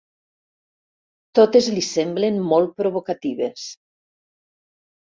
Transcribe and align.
Totes 1.41 1.69
li 1.75 1.85
semblen 1.89 2.41
molt 2.55 2.75
provocatives. 2.81 3.71